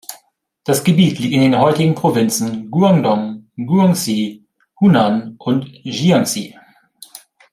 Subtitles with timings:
[0.63, 4.43] Das Gebiet liegt in den heutigen Provinzen Guangdong, Guangxi,
[4.79, 6.57] Hunan und Jiangxi.